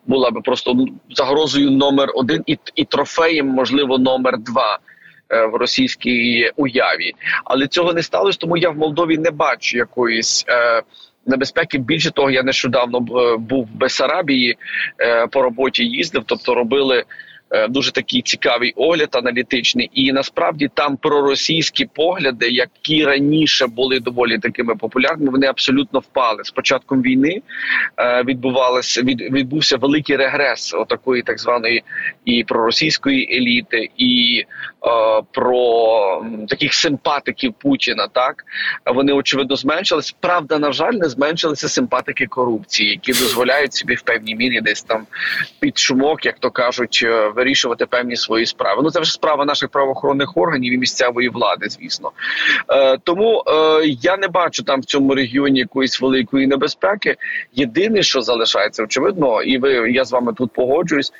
була 0.06 0.30
би 0.30 0.40
просто 0.40 0.86
загрозою 1.10 1.70
номер 1.70 2.08
один 2.14 2.42
і, 2.46 2.58
і 2.74 2.84
трофеєм, 2.84 3.46
можливо, 3.46 3.98
номер 3.98 4.38
два. 4.38 4.78
Е, 5.32 5.46
в 5.46 5.54
російській 5.54 6.50
уяві, 6.56 7.12
але 7.44 7.66
цього 7.66 7.92
не 7.92 8.02
сталося, 8.02 8.38
тому 8.38 8.56
я 8.56 8.70
в 8.70 8.76
Молдові 8.76 9.18
не 9.18 9.30
бачу 9.30 9.78
якоїсь 9.78 10.44
небезпеки. 11.30 11.78
Більше 11.78 12.10
того, 12.10 12.30
я 12.30 12.42
нещодавно 12.42 12.98
е, 12.98 13.36
був 13.36 13.64
в 13.64 13.76
Бесарабії 13.76 14.56
е, 15.00 15.26
по 15.26 15.42
роботі 15.42 15.84
їздив, 15.84 16.22
тобто 16.26 16.54
робили. 16.54 17.04
Е, 17.52 17.68
дуже 17.68 17.92
такий 17.92 18.22
цікавий 18.22 18.72
огляд 18.76 19.08
аналітичний, 19.12 19.90
і 19.94 20.12
насправді 20.12 20.70
там 20.74 20.96
проросійські 20.96 21.84
погляди, 21.94 22.48
які 22.48 23.04
раніше 23.04 23.66
були 23.66 24.00
доволі 24.00 24.38
такими 24.38 24.76
популярними, 24.76 25.30
вони 25.30 25.46
абсолютно 25.46 25.98
впали. 25.98 26.44
З 26.44 26.50
початком 26.50 27.02
війни 27.02 27.42
відбувалося 28.24 29.02
від, 29.02 29.20
відбувся 29.20 29.76
великий 29.76 30.16
регрес 30.16 30.74
отакої 30.74 31.22
так 31.22 31.38
званої 31.38 31.82
і 32.24 32.44
проросійської 32.44 33.36
еліти, 33.36 33.90
і 33.96 34.44
е, 34.44 35.22
про 35.32 36.24
таких 36.48 36.74
симпатиків 36.74 37.54
Путіна. 37.58 38.08
Так 38.12 38.44
вони 38.94 39.12
очевидно 39.12 39.56
зменшились. 39.56 40.16
Правда, 40.20 40.58
на 40.58 40.72
жаль, 40.72 40.92
не 40.92 41.08
зменшилися 41.08 41.68
симпатики 41.68 42.26
корупції, 42.26 42.90
які 42.90 43.12
дозволяють 43.12 43.74
собі 43.74 43.94
в 43.94 44.02
певній 44.02 44.34
мірі 44.34 44.60
десь 44.60 44.82
там 44.82 45.06
під 45.60 45.78
шумок, 45.78 46.26
як 46.26 46.38
то 46.38 46.50
кажуть, 46.50 47.00
е, 47.04 47.32
вирішувати 47.40 47.86
певні 47.86 48.16
свої 48.16 48.46
справи. 48.46 48.82
Ну 48.82 48.90
це 48.90 49.00
вже 49.00 49.12
справа 49.12 49.44
наших 49.44 49.68
правоохоронних 49.68 50.36
органів 50.36 50.72
і 50.72 50.78
місцевої 50.78 51.28
влади, 51.28 51.68
звісно. 51.68 52.12
Е, 52.68 52.98
Тому 53.04 53.44
е, 53.46 53.52
я 53.84 54.16
не 54.16 54.28
бачу 54.28 54.62
там 54.62 54.80
в 54.80 54.84
цьому 54.84 55.14
регіоні 55.14 55.58
якоїсь 55.58 56.00
великої 56.00 56.46
небезпеки. 56.46 57.16
Єдине, 57.52 58.02
що 58.02 58.20
залишається, 58.20 58.82
очевидно, 58.82 59.42
і 59.42 59.58
ви 59.58 59.92
я 59.92 60.04
з 60.04 60.12
вами 60.12 60.32
тут 60.32 60.52
погоджуюсь, 60.52 61.12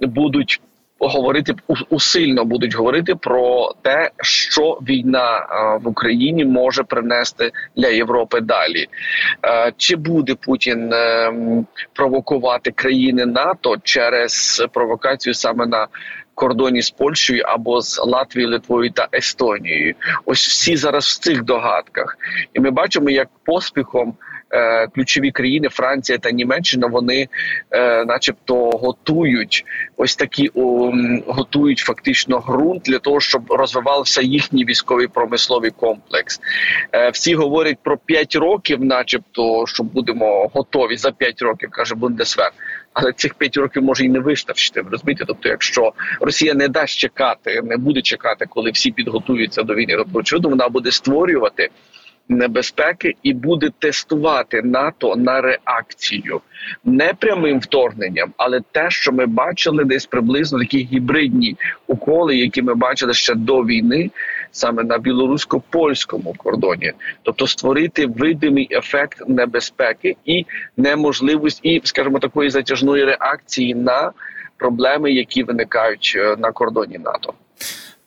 будуть 0.00 0.60
говорити 1.08 1.54
усильно 1.88 2.44
будуть 2.44 2.74
говорити 2.74 3.14
про 3.14 3.74
те, 3.82 4.10
що 4.22 4.78
війна 4.88 5.46
в 5.82 5.88
Україні 5.88 6.44
може 6.44 6.82
принести 6.82 7.52
для 7.76 7.88
Європи 7.88 8.40
далі. 8.40 8.86
Чи 9.76 9.96
буде 9.96 10.34
Путін 10.34 10.92
ем, 10.92 11.66
провокувати 11.92 12.70
країни 12.70 13.26
НАТО 13.26 13.76
через 13.82 14.64
провокацію 14.72 15.34
саме 15.34 15.66
на 15.66 15.86
кордоні 16.34 16.82
з 16.82 16.90
Польщею 16.90 17.44
або 17.46 17.80
з 17.80 17.98
Латвією, 17.98 18.50
Литвою 18.50 18.90
та 18.90 19.08
Естонією? 19.12 19.94
Ось 20.24 20.46
всі 20.46 20.76
зараз 20.76 21.04
в 21.04 21.18
цих 21.18 21.44
догадках, 21.44 22.18
і 22.54 22.60
ми 22.60 22.70
бачимо, 22.70 23.10
як 23.10 23.28
поспіхом. 23.44 24.14
Е, 24.54 24.86
ключові 24.86 25.30
країни 25.30 25.68
Франція 25.68 26.18
та 26.18 26.30
Німеччина 26.30 26.86
вони, 26.86 27.28
е, 27.70 28.04
начебто, 28.04 28.70
готують 28.70 29.64
ось 29.96 30.16
такі 30.16 30.50
готують 31.26 31.78
фактично 31.78 32.38
ґрунт 32.38 32.82
для 32.82 32.98
того, 32.98 33.20
щоб 33.20 33.52
розвивався 33.52 34.22
їхній 34.22 34.64
військовий 34.64 35.06
промисловий 35.06 35.70
комплекс. 35.70 36.40
Е, 36.92 37.10
всі 37.10 37.34
говорять 37.34 37.78
про 37.82 37.98
5 37.98 38.34
років, 38.34 38.84
начебто, 38.84 39.66
що 39.66 39.82
будемо 39.82 40.50
готові 40.54 40.96
за 40.96 41.10
5 41.10 41.42
років, 41.42 41.70
каже 41.70 41.94
Бундесвер. 41.94 42.50
Але 42.92 43.12
цих 43.12 43.34
5 43.34 43.56
років 43.56 43.82
може 43.82 44.04
і 44.04 44.08
не 44.08 44.18
вистачити. 44.18 44.82
розумієте? 44.90 45.24
Тобто, 45.26 45.48
якщо 45.48 45.92
Росія 46.20 46.54
не 46.54 46.68
дасть 46.68 46.98
чекати, 46.98 47.62
не 47.64 47.76
буде 47.76 48.02
чекати, 48.02 48.46
коли 48.48 48.70
всі 48.70 48.90
підготуються 48.90 49.62
до 49.62 49.74
війни, 49.74 49.94
тобто 49.96 50.18
очевидно, 50.18 50.48
вона 50.48 50.68
буде 50.68 50.90
створювати 50.90 51.68
небезпеки 52.28 53.14
і 53.22 53.34
буде 53.34 53.70
тестувати 53.78 54.62
НАТО 54.62 55.16
на 55.16 55.40
реакцію 55.40 56.40
не 56.84 57.14
прямим 57.14 57.60
вторгненням, 57.60 58.32
але 58.36 58.60
те, 58.72 58.90
що 58.90 59.12
ми 59.12 59.26
бачили, 59.26 59.84
десь 59.84 60.06
приблизно 60.06 60.58
такі 60.58 60.78
гібридні 60.78 61.56
уколи, 61.86 62.36
які 62.36 62.62
ми 62.62 62.74
бачили 62.74 63.14
ще 63.14 63.34
до 63.34 63.64
війни, 63.64 64.10
саме 64.50 64.84
на 64.84 64.98
білорусько 64.98 65.62
польському 65.70 66.34
кордоні, 66.38 66.92
тобто 67.22 67.46
створити 67.46 68.06
видимий 68.06 68.68
ефект 68.70 69.28
небезпеки 69.28 70.16
і 70.24 70.46
неможливість, 70.76 71.60
і 71.62 71.80
скажімо, 71.84 72.18
такої 72.18 72.50
затяжної 72.50 73.04
реакції 73.04 73.74
на 73.74 74.12
проблеми, 74.56 75.12
які 75.12 75.42
виникають 75.42 76.12
е, 76.16 76.36
на 76.38 76.52
кордоні 76.52 76.98
НАТО. 76.98 77.34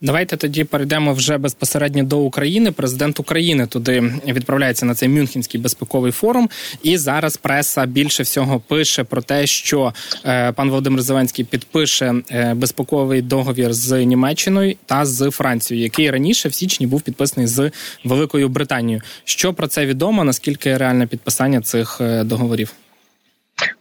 Давайте 0.02 0.38
тоді 0.38 0.64
перейдемо 0.64 1.14
вже 1.14 1.38
безпосередньо 1.38 2.04
до 2.04 2.20
України. 2.20 2.72
Президент 2.72 3.20
України 3.20 3.68
туди 3.68 4.14
відправляється 4.28 4.86
на 4.86 4.96
цей 4.96 5.10
Мюнхенський 5.10 5.62
безпековий 5.62 6.12
форум, 6.12 6.50
і 6.84 6.98
зараз 6.98 7.38
преса 7.38 7.86
більше 7.86 8.24
всього 8.24 8.60
пише 8.60 9.04
про 9.04 9.22
те, 9.22 9.48
що 9.48 9.94
е, 10.26 10.52
пан 10.52 10.70
Володимир 10.70 11.02
Зеленський 11.02 11.46
підпише 11.46 12.16
е, 12.32 12.54
безпековий 12.54 13.22
договір 13.22 13.74
з 13.74 14.06
Німеччиною 14.06 14.76
та 14.86 15.06
з 15.06 15.32
Францією, 15.32 15.84
який 15.84 16.12
раніше 16.12 16.50
в 16.50 16.54
січні 16.54 16.88
був 16.88 17.02
підписаний 17.02 17.48
з 17.48 17.72
Великою 18.04 18.50
Британією. 18.50 19.02
Що 19.24 19.54
про 19.54 19.68
це 19.68 19.86
відомо? 19.86 20.24
Наскільки 20.24 20.78
реальне 20.78 21.08
підписання 21.08 21.62
цих 21.62 22.02
е, 22.02 22.24
договорів? 22.24 22.74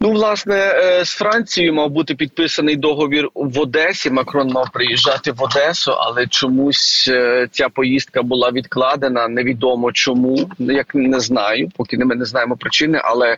Ну, 0.00 0.10
власне, 0.10 0.56
е, 0.56 1.04
з 1.04 1.10
Францією 1.10 1.74
мав 1.74 1.90
бути 1.90 2.14
підписаний 2.14 2.76
договір 2.76 3.28
в 3.34 3.60
Одесі. 3.60 4.10
Макрон 4.10 4.48
мав 4.48 4.70
приїжджати 4.72 5.32
в 5.32 5.42
Одесу, 5.42 5.92
але 5.92 6.26
чомусь 6.26 7.08
е, 7.12 7.48
ця 7.50 7.68
поїздка 7.68 8.22
була 8.22 8.50
відкладена. 8.50 9.28
Невідомо 9.28 9.92
чому, 9.92 10.50
як 10.58 10.94
не 10.94 11.20
знаю, 11.20 11.70
поки 11.76 11.98
ми 11.98 12.14
не 12.14 12.24
знаємо 12.24 12.56
причини. 12.56 13.00
Але 13.04 13.36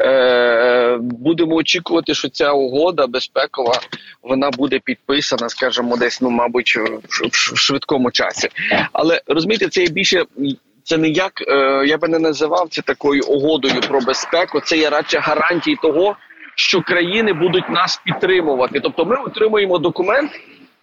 е, 0.00 0.98
будемо 1.00 1.54
очікувати, 1.54 2.14
що 2.14 2.28
ця 2.28 2.52
угода 2.52 3.06
безпекова 3.06 3.74
вона 4.22 4.50
буде 4.50 4.78
підписана, 4.78 5.48
скажімо, 5.48 5.96
десь 5.96 6.20
ну, 6.20 6.30
мабуть, 6.30 6.76
в 7.32 7.56
швидкому 7.56 8.10
часі. 8.10 8.48
Але 8.92 9.20
розумієте, 9.26 9.68
це 9.68 9.82
є 9.82 9.88
більше 9.88 10.24
це 10.84 10.98
не 10.98 11.08
як 11.08 11.32
е, 11.48 11.82
я 11.86 11.98
би 11.98 12.08
не 12.08 12.18
називав 12.18 12.68
це 12.70 12.82
такою 12.82 13.22
угодою 13.28 13.80
про 13.80 14.00
безпеку. 14.00 14.60
Це 14.60 14.76
є 14.76 14.90
радше 14.90 15.18
гарантії 15.18 15.78
того, 15.82 16.16
що 16.54 16.82
країни 16.82 17.32
будуть 17.32 17.70
нас 17.70 18.00
підтримувати. 18.04 18.80
Тобто, 18.80 19.04
ми 19.04 19.16
отримуємо 19.16 19.78
документ, 19.78 20.30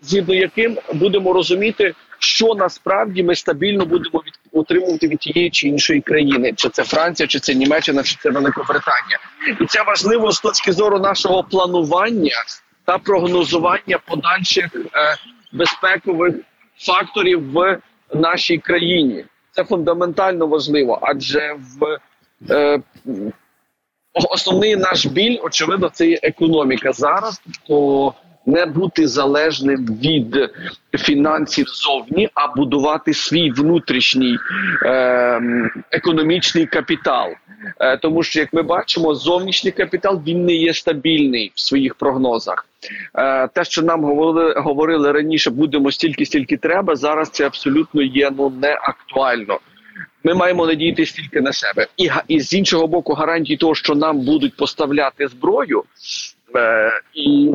згідно 0.02 0.34
яким 0.34 0.78
будемо 0.94 1.34
розуміти, 1.34 1.94
що 2.20 2.56
насправді 2.56 3.24
ми 3.24 3.36
стабільно 3.36 3.86
будемо 3.86 4.24
від 4.26 4.34
отримувати 4.52 5.08
від 5.08 5.20
тієї 5.20 5.50
чи 5.50 5.68
іншої 5.68 6.02
країни, 6.02 6.54
чи 6.56 6.70
це 6.70 6.84
Франція, 6.84 7.28
чи 7.28 7.40
це 7.40 7.54
Німеччина, 7.54 8.04
чи 8.04 8.16
це 8.20 8.30
Великобританія, 8.30 9.20
і 9.62 9.66
це 9.66 9.84
важливо 9.84 10.32
з 10.32 10.40
точки 10.40 10.72
зору 10.72 11.00
нашого 11.00 11.44
планування 11.44 12.44
та 12.86 12.98
прогнозування 12.98 14.00
подальших 14.08 14.66
е, 14.76 15.16
безпекових 15.52 16.36
факторів 16.78 17.52
в 17.52 17.80
нашій 18.14 18.58
країні. 18.58 19.26
Це 19.58 19.64
фундаментально 19.64 20.48
важливо, 20.48 21.00
адже 21.02 21.56
в 21.80 22.00
е, 22.52 22.82
основний 24.30 24.76
наш 24.76 25.06
біль, 25.06 25.40
очевидно, 25.44 25.90
це 25.90 26.08
є 26.08 26.20
економіка 26.24 26.92
зараз. 26.92 27.42
то 27.68 28.14
не 28.48 28.66
бути 28.66 29.08
залежним 29.08 29.86
від 29.86 30.50
фінансів 30.94 31.68
зовні, 31.68 32.30
а 32.34 32.56
будувати 32.56 33.14
свій 33.14 33.52
внутрішній 33.52 34.38
е, 34.86 35.42
економічний 35.92 36.66
капітал. 36.66 37.30
Е, 37.80 37.98
тому 37.98 38.24
що, 38.24 38.40
як 38.40 38.54
ми 38.54 38.62
бачимо, 38.62 39.16
зовнішній 39.16 39.72
капітал 39.72 40.22
він 40.28 40.46
не 40.46 40.54
є 40.54 40.74
стабільний 40.74 41.52
в 41.56 41.60
своїх 41.60 41.96
прогнозах. 41.96 42.66
Е, 43.16 43.48
те, 43.48 43.64
що 43.64 43.82
нам 43.82 44.04
говорили 44.04 44.54
говорили 44.58 45.12
раніше, 45.12 45.50
будемо 45.50 45.92
стільки, 45.92 46.26
стільки 46.26 46.58
треба. 46.58 46.96
Зараз 46.96 47.30
це 47.30 47.46
абсолютно 47.46 48.02
є 48.02 48.32
ну 48.38 48.50
не 48.50 48.74
актуально. 48.74 49.60
Ми 50.24 50.34
маємо 50.34 50.66
надіятися 50.66 51.16
тільки 51.16 51.42
на 51.42 51.54
себе, 51.54 51.88
і 51.98 52.10
і 52.28 52.40
з 52.40 52.54
іншого 52.54 52.88
боку, 52.88 53.14
гарантії 53.14 53.58
того, 53.58 53.76
що 53.76 53.96
нам 53.96 54.20
будуть 54.20 54.56
поставляти 54.56 55.28
зброю 55.28 55.84
е, 56.56 56.92
і 57.14 57.52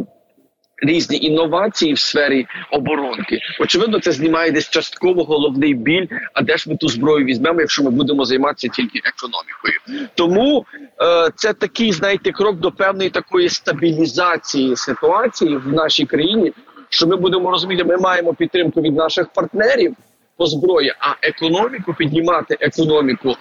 різні 0.83 1.17
інновації 1.17 1.93
в 1.93 1.99
сфері 1.99 2.47
оборонки. 2.71 3.39
Очевидно, 3.61 4.01
це 4.01 4.13
знімає 4.13 4.51
десь 4.51 4.71
частково 4.71 5.25
головний 5.25 5.75
біль. 5.75 6.07
А 6.35 6.43
де 6.43 6.57
ж 6.57 6.71
ми 6.71 6.77
ту 6.77 6.89
зброю 6.89 7.25
візьмемо, 7.25 7.61
якщо 7.61 7.83
ми 7.83 7.91
будемо 7.91 8.25
займатися 8.25 8.69
тільки 8.69 9.01
економікою? 9.05 10.09
Тому 10.15 10.67
е, 11.03 11.31
це 11.37 11.53
такий, 11.53 11.93
знаєте, 11.93 12.33
крок 12.33 12.57
до 12.57 12.73
певної 12.73 13.11
такої 13.11 13.49
стабілізації 13.49 14.77
ситуації 14.77 15.57
в 15.57 15.73
нашій 15.73 16.07
країні. 16.07 16.53
Що 16.89 17.07
ми 17.07 17.17
будемо 17.17 17.51
розуміти, 17.51 17.85
ми 17.85 17.97
маємо 17.97 18.35
підтримку 18.35 18.81
від 18.81 18.97
наших 18.97 19.27
партнерів 19.33 19.97
по 20.37 20.47
зброї, 20.47 20.95
а 20.99 21.15
економіку 21.23 21.95
піднімати 21.95 22.57
економіку 22.61 23.37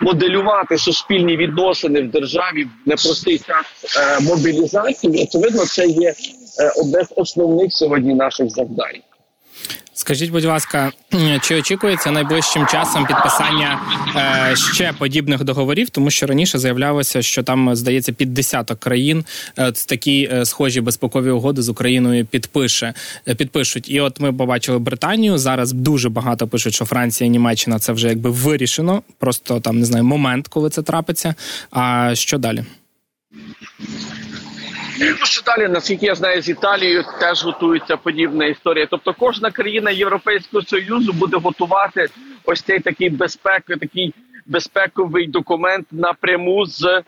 моделювати 0.00 0.78
суспільні 0.78 1.36
відносини 1.36 2.02
в 2.02 2.10
державі 2.10 2.64
в 2.64 2.88
непростий 2.88 3.38
час 3.38 3.96
е, 3.96 4.20
мобілізації. 4.20 5.24
Очевидно, 5.24 5.64
це 5.64 5.86
є 5.86 6.08
е, 6.08 6.72
одне 6.80 7.04
з 7.04 7.12
основних 7.16 7.72
сьогодні 7.72 8.14
наших 8.14 8.50
завдань. 8.50 9.00
Скажіть, 9.98 10.30
будь 10.30 10.44
ласка, 10.44 10.92
чи 11.42 11.56
очікується 11.56 12.10
найближчим 12.10 12.66
часом 12.66 13.06
підписання 13.06 13.80
е, 14.16 14.56
ще 14.56 14.92
подібних 14.92 15.44
договорів? 15.44 15.90
Тому 15.90 16.10
що 16.10 16.26
раніше 16.26 16.58
заявлялося, 16.58 17.22
що 17.22 17.42
там 17.42 17.76
здається 17.76 18.12
під 18.12 18.34
десяток 18.34 18.80
країн 18.80 19.24
е, 19.58 19.72
такі 19.72 20.28
е, 20.32 20.44
схожі 20.44 20.80
безпекові 20.80 21.30
угоди 21.30 21.62
з 21.62 21.68
Україною 21.68 22.26
підпише 22.26 22.94
е, 23.28 23.34
підпишуть. 23.34 23.90
І 23.90 24.00
от 24.00 24.20
ми 24.20 24.32
побачили 24.32 24.78
Британію. 24.78 25.38
Зараз 25.38 25.72
дуже 25.72 26.08
багато 26.08 26.48
пишуть, 26.48 26.74
що 26.74 26.84
Франція 26.84 27.26
і 27.26 27.30
Німеччина 27.30 27.78
це 27.78 27.92
вже 27.92 28.08
якби 28.08 28.30
вирішено. 28.30 29.02
Просто 29.18 29.60
там 29.60 29.78
не 29.78 29.86
знаю 29.86 30.04
момент, 30.04 30.48
коли 30.48 30.70
це 30.70 30.82
трапиться. 30.82 31.34
А 31.70 32.10
що 32.14 32.38
далі? 32.38 32.64
Ну, 35.00 35.26
що 35.26 35.42
далі, 35.42 35.68
наскільки 35.68 36.06
я 36.06 36.14
знаю, 36.14 36.42
з 36.42 36.48
Італією 36.48 37.04
теж 37.20 37.44
готується 37.44 37.96
подібна 37.96 38.46
історія. 38.46 38.86
Тобто, 38.90 39.14
кожна 39.14 39.50
країна 39.50 39.90
Європейського 39.90 40.62
союзу 40.62 41.12
буде 41.12 41.36
готувати 41.36 42.08
ось 42.44 42.62
цей 42.62 42.80
такий 42.80 43.10
безпековий, 43.10 43.78
такий 43.78 44.14
безпековий 44.46 45.26
документ 45.26 45.86
напряму 45.90 46.66
з 46.66 46.84
е, 46.84 47.02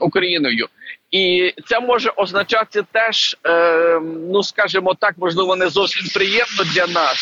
Україною. 0.00 0.66
І 1.10 1.54
це 1.66 1.80
може 1.80 2.10
означати 2.16 2.82
теж, 2.92 3.36
е, 3.46 4.00
ну 4.32 4.42
скажімо 4.42 4.94
так, 5.00 5.14
можливо, 5.18 5.56
не 5.56 5.68
зовсім 5.68 6.08
приємно 6.14 6.64
для 6.74 6.86
нас, 6.86 7.18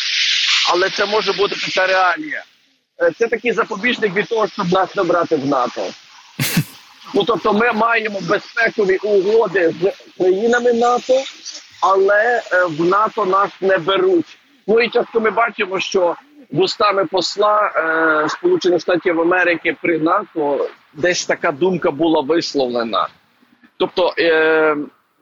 але 0.73 0.89
це 0.89 1.05
може 1.05 1.33
бути 1.33 1.55
така 1.55 1.87
реалія. 1.87 2.43
Е, 3.01 3.11
це 3.17 3.27
такий 3.27 3.51
запобіжник 3.51 4.15
від 4.15 4.27
того, 4.27 4.47
щоб 4.47 4.71
нас 4.71 4.95
набрати 4.95 5.35
в 5.35 5.45
НАТО. 5.45 5.81
Ну 7.13 7.23
тобто, 7.23 7.53
ми 7.53 7.71
маємо 7.71 8.19
безпекові 8.29 8.97
угоди 8.97 9.73
з 9.81 9.91
країнами 10.17 10.73
НАТО, 10.73 11.13
але 11.81 12.41
е, 12.53 12.65
в 12.65 12.85
НАТО 12.85 13.25
нас 13.25 13.51
не 13.61 13.77
беруть. 13.77 14.37
Ну 14.67 14.79
і 14.79 14.89
часто 14.89 15.19
ми 15.19 15.29
бачимо, 15.29 15.79
що 15.79 16.15
вустами 16.51 17.05
посла 17.05 17.71
е, 17.75 18.29
Сполучених 18.29 18.81
Штатів 18.81 19.21
Америки 19.21 19.75
при 19.81 19.99
НАТО 19.99 20.69
десь 20.93 21.25
така 21.25 21.51
думка 21.51 21.91
була 21.91 22.21
висловлена. 22.21 23.07
Тобто 23.77 24.13
е, 24.19 24.75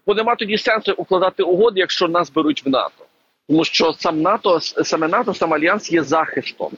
нема 0.08 0.36
тоді 0.36 0.58
сенсу 0.58 0.94
укладати 0.98 1.44
угоди, 1.44 1.80
якщо 1.80 2.08
нас 2.08 2.32
беруть 2.32 2.66
в 2.66 2.70
НАТО, 2.70 3.06
тому 3.48 3.64
що 3.66 3.94
сам 3.94 4.22
НАТО, 4.22 4.60
саме 4.62 5.08
НАТО, 5.08 5.34
сам 5.34 5.54
альянс 5.54 5.92
є 5.92 6.04
захистом. 6.04 6.72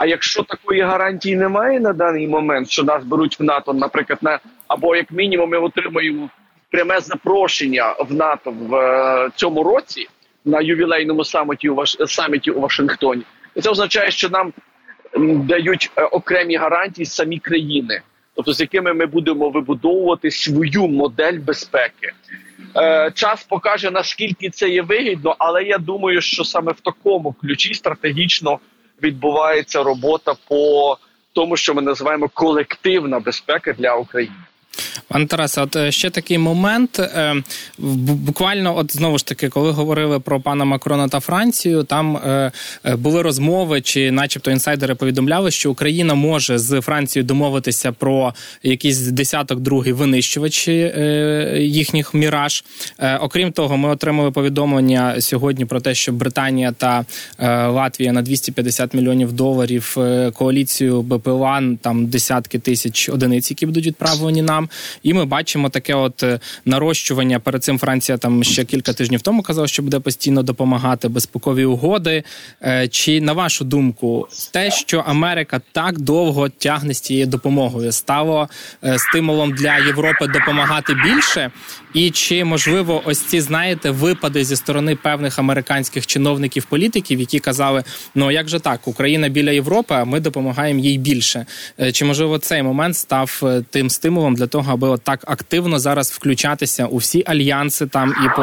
А 0.00 0.06
якщо 0.06 0.42
такої 0.42 0.80
гарантії 0.80 1.36
немає 1.36 1.80
на 1.80 1.92
даний 1.92 2.28
момент, 2.28 2.70
що 2.70 2.82
нас 2.82 3.04
беруть 3.04 3.40
в 3.40 3.42
НАТО, 3.42 3.72
наприклад, 3.72 4.18
на 4.22 4.38
або 4.68 4.96
як 4.96 5.12
мінімум 5.12 5.50
ми 5.50 5.58
отримуємо 5.58 6.28
пряме 6.70 7.00
запрошення 7.00 7.94
в 7.98 8.14
НАТО 8.14 8.54
в 8.60 8.74
е, 8.74 9.30
цьому 9.36 9.62
році 9.62 10.06
на 10.44 10.60
ювілейному 10.60 11.24
саміті 11.24 11.68
у 11.68 11.74
Ваш 11.74 11.96
саміті 12.06 12.50
у 12.50 12.60
Вашингтоні, 12.60 13.22
це 13.62 13.70
означає, 13.70 14.10
що 14.10 14.28
нам 14.28 14.52
дають 15.46 15.90
е, 15.96 16.02
окремі 16.04 16.56
гарантії 16.56 17.06
самі 17.06 17.38
країни, 17.38 18.00
тобто 18.34 18.52
з 18.52 18.60
якими 18.60 18.92
ми 18.92 19.06
будемо 19.06 19.50
вибудовувати 19.50 20.30
свою 20.30 20.86
модель 20.86 21.38
безпеки. 21.38 22.12
Е, 22.76 23.10
час 23.14 23.44
покаже 23.44 23.90
наскільки 23.90 24.50
це 24.50 24.68
є 24.68 24.82
вигідно, 24.82 25.36
але 25.38 25.62
я 25.64 25.78
думаю, 25.78 26.20
що 26.20 26.44
саме 26.44 26.72
в 26.72 26.80
такому 26.80 27.32
ключі 27.32 27.74
стратегічно 27.74 28.58
відбувається 29.02 29.82
робота 29.82 30.34
по 30.48 30.96
тому, 31.32 31.56
що 31.56 31.74
ми 31.74 31.82
називаємо 31.82 32.28
колективна 32.28 33.20
безпека 33.20 33.72
для 33.72 33.94
України. 33.94 34.34
Пане 35.08 35.26
Тарасе, 35.26 35.62
от 35.62 35.76
е, 35.76 35.92
ще 35.92 36.10
такий 36.10 36.38
момент. 36.38 36.98
Е, 36.98 37.42
буквально, 37.78 38.76
от 38.76 38.96
знову 38.96 39.18
ж 39.18 39.26
таки, 39.26 39.48
коли 39.48 39.70
говорили 39.70 40.20
про 40.20 40.40
пана 40.40 40.64
Макрона 40.64 41.08
та 41.08 41.20
Францію, 41.20 41.82
там 41.82 42.16
е, 42.16 42.52
були 42.96 43.22
розмови, 43.22 43.80
чи, 43.80 44.10
начебто, 44.10 44.50
інсайдери 44.50 44.94
повідомляли, 44.94 45.50
що 45.50 45.70
Україна 45.70 46.14
може 46.14 46.58
з 46.58 46.80
Францією 46.80 47.26
домовитися 47.26 47.92
про 47.92 48.34
якийсь 48.62 48.98
десяток 48.98 49.60
другий 49.60 49.92
винищувачі 49.92 50.92
їхніх 51.58 52.14
міраж. 52.14 52.64
Окрім 53.20 53.52
того, 53.52 53.76
ми 53.76 53.88
отримали 53.88 54.30
повідомлення 54.30 55.20
сьогодні 55.20 55.64
про 55.64 55.80
те, 55.80 55.94
що 55.94 56.12
Британія 56.12 56.72
та 56.72 57.04
Латвія 57.68 58.12
на 58.12 58.22
250 58.22 58.94
мільйонів 58.94 59.32
доларів 59.32 59.96
коаліцію 60.32 61.02
БПЛА, 61.02 61.62
там 61.82 62.06
десятки 62.06 62.58
тисяч 62.58 63.08
одиниць, 63.08 63.50
які 63.50 63.66
будуть 63.66 63.86
відправлені 63.86 64.42
нам. 64.42 64.59
І 65.02 65.14
ми 65.14 65.24
бачимо 65.24 65.68
таке 65.68 65.94
от 65.94 66.22
е, 66.22 66.40
нарощування. 66.64 67.40
Перед 67.40 67.64
цим 67.64 67.78
Франція 67.78 68.18
там 68.18 68.44
ще 68.44 68.64
кілька 68.64 68.92
тижнів 68.92 69.22
тому 69.22 69.42
казала, 69.42 69.68
що 69.68 69.82
буде 69.82 69.98
постійно 69.98 70.42
допомагати 70.42 71.08
безпекові 71.08 71.64
угоди. 71.64 72.22
Е, 72.62 72.88
чи 72.88 73.20
на 73.20 73.32
вашу 73.32 73.64
думку, 73.64 74.28
те, 74.52 74.70
що 74.70 74.98
Америка 74.98 75.60
так 75.72 76.00
довго 76.00 76.48
тягне 76.48 76.94
з 76.94 77.00
цією 77.00 77.26
допомогою, 77.26 77.92
стало 77.92 78.48
е, 78.84 78.98
стимулом 78.98 79.52
для 79.52 79.78
Європи 79.78 80.26
допомагати 80.26 80.94
більше? 80.94 81.50
І 81.94 82.10
чи 82.10 82.44
можливо 82.44 83.02
ось 83.04 83.20
ці 83.20 83.40
знаєте 83.40 83.90
випади 83.90 84.44
зі 84.44 84.56
сторони 84.56 84.96
певних 84.96 85.38
американських 85.38 86.06
чиновників 86.06 86.64
політиків, 86.64 87.20
які 87.20 87.38
казали: 87.38 87.84
ну 88.14 88.30
як 88.30 88.48
же 88.48 88.60
так, 88.60 88.88
Україна 88.88 89.28
біля 89.28 89.50
Європи, 89.50 89.94
а 89.94 90.04
ми 90.04 90.20
допомагаємо 90.20 90.80
їй 90.80 90.98
більше? 90.98 91.46
Чи 91.92 92.04
можливо 92.04 92.38
цей 92.38 92.62
момент 92.62 92.96
став 92.96 93.42
тим 93.70 93.90
стимулом 93.90 94.34
для 94.34 94.46
того, 94.50 94.72
аби 94.72 94.88
от 94.88 95.02
так 95.02 95.24
активно 95.26 95.78
зараз 95.78 96.10
включатися 96.10 96.86
у 96.86 96.96
всі 96.96 97.22
альянси 97.26 97.86
там 97.86 98.14
і 98.24 98.36
по 98.36 98.42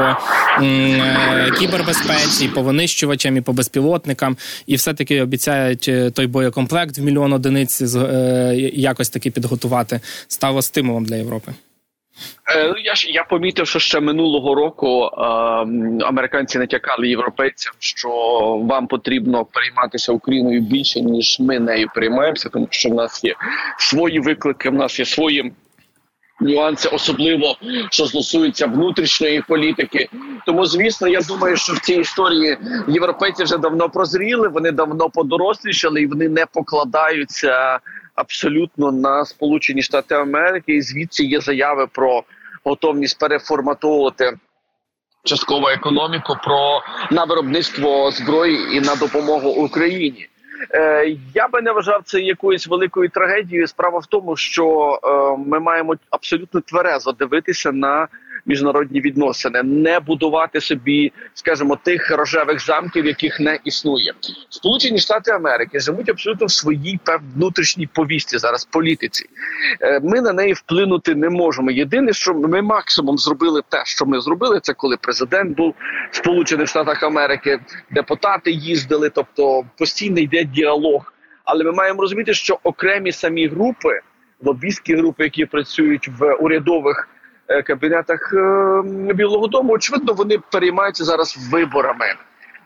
е, 0.63 1.52
кібербезпеці, 1.60 2.46
і 2.46 2.48
по 2.48 2.62
винищувачам, 2.62 3.38
і 3.38 3.41
по 3.41 3.54
безпілотникам, 3.54 4.38
і 4.67 4.76
все 4.76 4.93
таки 4.93 5.22
обіцяють 5.22 5.86
е, 5.88 6.12
той 6.12 6.28
боєкомплект 6.28 6.98
в 6.98 7.02
мільйон 7.02 7.34
одиниць 7.34 7.84
з 7.84 7.96
е, 7.96 8.56
якось 8.74 9.10
таки 9.10 9.32
підготувати. 9.32 10.00
Стало 10.28 10.62
стимулом 10.62 11.06
для 11.06 11.15
Європи. 11.15 11.54
Ну, 12.56 12.78
я 12.84 12.96
ж 12.96 13.12
я 13.12 13.24
помітив, 13.24 13.67
що 13.67 13.80
ще 13.80 14.00
минулого 14.00 14.56
року 14.56 15.04
е, 15.04 15.22
американці 16.06 16.60
натякали 16.60 17.10
європейцям, 17.10 17.74
що 17.80 18.10
вам 18.63 18.88
потрібно 18.88 19.46
перейматися 19.46 20.12
Україною 20.12 20.62
більше 20.62 21.02
ніж 21.02 21.39
ми 21.39 21.60
нею 21.60 21.88
приймаємося, 21.96 22.50
тому 22.50 22.67
що 22.70 22.89
в 22.89 22.93
нас 22.93 23.24
є 23.24 23.36
свої 23.78 24.20
виклики, 24.20 24.70
в 24.70 24.74
нас 24.74 25.00
є 25.00 25.06
свої 25.06 25.54
нюанси, 26.39 26.89
особливо 26.89 27.56
що 27.89 28.06
стосується 28.06 28.65
внутрішньої 28.65 29.41
політики. 29.41 30.10
Тому, 30.45 30.65
звісно, 30.65 31.08
я 31.08 31.21
думаю, 31.21 31.58
що 31.58 31.73
в 31.73 31.80
цій 31.80 31.93
історії 31.93 32.58
європейці 32.88 33.43
вже 33.43 33.58
давно 33.58 33.89
прозріли, 33.89 34.47
вони 34.47 34.71
давно 34.71 35.10
подорослішали 35.10 36.02
і 36.02 36.08
вони 36.08 36.30
не 36.30 36.45
покладаються 36.45 37.80
абсолютно 38.15 38.91
на 38.91 39.26
Сполучені 39.26 39.82
Штати 39.82 40.15
Америки. 40.15 40.76
І 40.76 40.82
звідси 40.82 41.23
є 41.23 41.41
заяви 41.41 41.88
про 41.88 42.23
готовність 42.63 43.19
переформатовувати. 43.19 44.38
Часткову 45.23 45.67
економіку 45.67 46.38
про 46.43 46.82
на 47.12 47.23
виробництво 47.23 48.12
зброї 48.12 48.78
і 48.78 48.82
на 48.82 48.95
допомогу 48.95 49.50
Україні. 49.50 50.28
Е, 50.72 51.15
я 51.34 51.48
би 51.48 51.62
не 51.62 51.72
вважав 51.72 52.02
це 52.06 52.22
якоюсь 52.22 52.67
великою 52.67 53.10
трагедією. 53.10 53.67
Справа 53.67 54.00
в 54.00 54.06
тому, 54.06 54.36
що 54.36 55.00
е, 55.04 55.43
ми 55.50 55.60
маємо 55.60 55.96
абсолютно 56.10 56.62
тверезо 56.62 57.12
дивитися 57.12 57.72
на 57.72 58.08
міжнародні 58.48 59.02
відносини, 59.02 59.64
не 59.64 60.00
будувати 60.00 60.62
собі, 60.62 61.12
скажімо, 61.34 61.78
тих 61.84 62.12
рожевих 62.12 62.66
замків, 62.66 63.06
яких 63.06 63.40
не 63.40 63.60
існує. 63.64 64.14
Сполучені 64.50 65.00
Штати 65.00 65.32
Америки 65.32 65.80
живуть 65.80 66.10
абсолютно 66.10 66.46
в 66.46 66.52
своїй 66.52 67.00
внутрішній 67.36 67.88
повісті 67.88 68.38
зараз 68.38 68.66
політиці. 68.66 69.26
Е, 69.82 70.00
Ми 70.04 70.22
на 70.22 70.34
неї 70.34 70.54
вплинути 70.54 71.16
не 71.16 71.30
можемо. 71.30 71.72
Єдине, 71.72 72.14
що 72.14 72.34
ми 72.34 72.62
максимум 72.62 73.18
зробили, 73.18 73.62
те, 73.70 73.82
що 73.86 74.06
ми 74.06 74.22
зробили, 74.22 74.60
це 74.60 74.74
коли 74.74 74.98
президент 74.98 75.58
був 75.58 75.76
в 76.12 76.16
Сполучених 76.16 76.68
Штатах 76.68 77.04
Америки, 77.04 77.60
депутати 77.92 78.52
їздили, 78.52 79.10
тобто 79.10 79.64
постійно 79.78 80.20
йде 80.20 80.44
діалог. 80.44 81.14
Але 81.44 81.64
ми 81.64 81.72
маємо 81.72 82.02
розуміти, 82.02 82.34
що 82.34 82.60
окремі 82.64 83.12
самі 83.12 83.48
групи, 83.48 84.00
лобістські 84.44 84.96
групи, 84.96 85.24
які 85.24 85.46
працюють 85.46 86.08
в 86.20 86.34
урядових 86.34 87.10
кабінетах 87.48 88.34
е, 88.34 88.82
Білого 89.14 89.48
Дому, 89.48 89.74
очевидно, 89.74 90.14
вони 90.14 90.38
переймаються 90.52 91.04
зараз 91.04 91.50
виборами. 91.52 92.06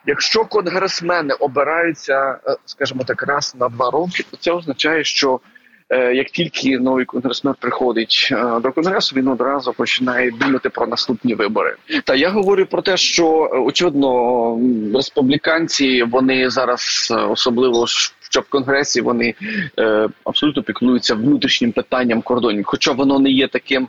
Якщо 0.05 0.45
конгресмени 0.45 1.33
обираються, 1.33 2.39
е, 2.47 2.55
скажімо 2.65 3.03
так, 3.07 3.23
раз 3.23 3.55
на 3.59 3.69
два 3.69 3.91
роки, 3.91 4.25
то 4.31 4.37
це 4.37 4.51
означає, 4.51 5.03
що 5.03 5.35
е, 5.35 5.39
як 5.97 6.27
тільки 6.29 6.79
новий 6.79 7.05
конгресмен 7.05 7.55
приходить 7.59 8.29
е, 8.31 8.59
до 8.59 8.71
конгресу, 8.71 9.15
він 9.15 9.27
одразу 9.27 9.73
починає 9.73 10.31
думати 10.31 10.69
про 10.69 10.87
наступні 10.87 11.35
вибори. 11.35 11.75
Та 12.03 12.15
я 12.15 12.29
говорю 12.29 12.65
про 12.65 12.81
те, 12.81 12.97
що 12.97 13.49
е, 13.53 13.57
очевидно 13.57 14.59
республіканці 14.93 16.03
вони 16.03 16.49
зараз, 16.49 17.07
е, 17.11 17.15
особливо 17.15 17.85
що 18.29 18.39
в 18.41 18.49
конгресі, 18.49 19.01
вони 19.01 19.33
е, 19.79 20.09
абсолютно 20.23 20.63
піклуються 20.63 21.15
внутрішнім 21.15 21.71
питанням 21.71 22.21
кордонів, 22.21 22.65
хоча 22.65 22.91
воно 22.91 23.19
не 23.19 23.29
є 23.29 23.47
таким. 23.47 23.87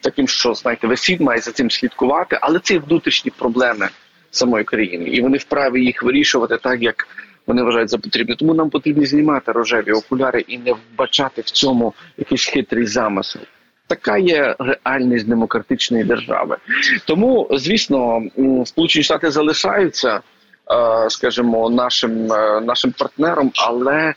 Таким, 0.00 0.28
що 0.28 0.54
знаєте, 0.54 0.86
весь 0.86 1.00
світ 1.00 1.20
має 1.20 1.40
за 1.40 1.52
цим 1.52 1.70
слідкувати, 1.70 2.38
але 2.40 2.58
це 2.58 2.78
внутрішні 2.78 3.30
проблеми 3.38 3.88
самої 4.30 4.64
країни, 4.64 5.04
і 5.04 5.20
вони 5.20 5.38
вправі 5.38 5.84
їх 5.84 6.02
вирішувати 6.02 6.56
так, 6.56 6.82
як 6.82 7.06
вони 7.46 7.62
вважають 7.62 7.90
за 7.90 7.98
потрібне. 7.98 8.36
Тому 8.36 8.54
нам 8.54 8.70
потрібно 8.70 9.04
знімати 9.04 9.52
рожеві 9.52 9.92
окуляри 9.92 10.40
і 10.40 10.58
не 10.58 10.72
вбачати 10.72 11.40
в 11.40 11.50
цьому 11.50 11.94
якийсь 12.18 12.44
хитрий 12.44 12.86
замисел. 12.86 13.42
Така 13.86 14.18
є 14.18 14.56
реальність 14.58 15.28
демократичної 15.28 16.04
держави. 16.04 16.56
Тому, 17.04 17.48
звісно, 17.52 18.22
Сполучені 18.64 19.02
Штати 19.02 19.30
залишаються, 19.30 20.16
е, 20.16 21.10
скажімо, 21.10 21.70
нашим, 21.70 22.32
е, 22.32 22.60
нашим 22.60 22.92
партнером, 22.92 23.50
але 23.54 24.14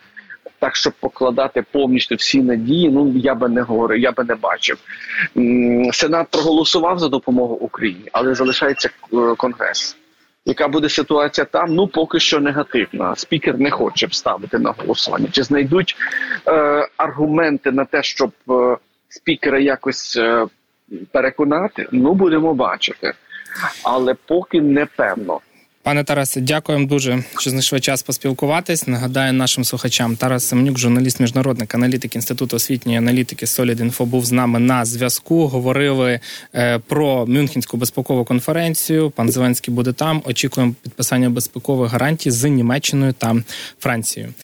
так, 0.60 0.76
щоб 0.76 0.94
покладати 1.00 1.64
повністю 1.72 2.16
всі 2.16 2.42
надії, 2.42 2.90
ну 2.90 3.14
я 3.16 3.36
би 3.36 3.50
не 3.50 3.62
говорив, 3.62 4.00
я 4.00 4.12
би 4.12 4.24
не 4.24 4.36
бачив. 4.36 4.78
Сенат 5.94 6.28
проголосував 6.32 7.00
за 7.00 7.10
допомогу 7.10 7.56
Україні, 7.56 8.10
але 8.12 8.36
залишається 8.36 8.90
е, 9.14 9.36
конгрес. 9.38 9.98
Яка 10.48 10.68
буде 10.68 10.90
ситуація 10.90 11.46
там? 11.46 11.76
Ну 11.76 11.88
поки 11.88 12.20
що 12.20 12.40
негативна. 12.40 13.16
Спікер 13.16 13.60
не 13.60 13.72
хоче 13.72 14.08
вставити 14.08 14.60
на 14.60 14.74
голосування. 14.78 15.28
Чи 15.32 15.44
знайдуть 15.44 15.96
е, 16.48 16.88
аргументи 16.98 17.72
на 17.72 17.86
те, 17.86 18.04
щоб 18.04 18.32
е, 18.50 18.78
спікера 19.10 19.60
якось 19.60 20.18
е, 20.18 20.46
переконати? 21.12 21.88
Ну 21.92 22.14
будемо 22.14 22.54
бачити. 22.54 23.14
Але 23.84 24.14
поки 24.14 24.62
не 24.62 24.86
певно. 24.86 25.40
Пане 25.88 26.04
Тарасе, 26.04 26.42
дякуємо 26.42 26.88
дуже, 26.88 27.24
що 27.40 27.50
знайшли 27.50 27.80
час 27.80 28.04
поспілкуватись. 28.04 28.88
Нагадаю 28.88 29.34
нашим 29.34 29.64
слухачам 29.64 30.16
Тарас 30.16 30.48
Семенюк, 30.48 30.78
журналіст, 30.78 31.20
міжнародник, 31.20 31.76
аналітик 31.76 32.16
інституту 32.16 32.56
освітньої 32.56 32.98
аналітики 32.98 33.46
Solid.Info 33.46 34.06
був 34.06 34.26
з 34.26 34.32
нами 34.32 34.60
на 34.60 34.86
зв'язку. 34.86 35.48
Говорили 35.48 36.20
е, 36.56 36.80
про 36.80 37.26
Мюнхенську 37.26 37.78
безпекову 37.78 38.26
конференцію. 38.26 39.10
Пан 39.10 39.32
Зеленський 39.32 39.74
буде 39.74 39.94
там. 39.94 40.22
Очікуємо 40.26 40.74
підписання 40.84 41.30
безпекових 41.30 41.92
гарантій 41.92 42.32
з 42.32 42.50
Німеччиною 42.50 43.14
та 43.14 43.36
Францією. 43.80 44.34